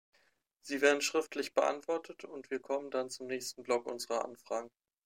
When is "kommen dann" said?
2.59-3.11